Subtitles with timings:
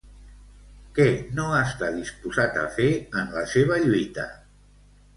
[0.99, 1.05] Què
[1.41, 2.91] no està disposat a fer
[3.23, 4.29] en la seva lluita?